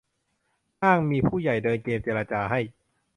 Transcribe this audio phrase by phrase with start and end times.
[0.83, 2.59] อ้างมีผู้ใหญ่เดินเกมเจรจาให้